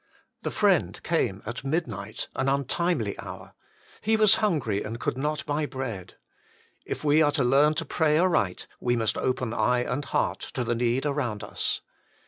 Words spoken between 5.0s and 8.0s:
not buy bread. If we are to learn to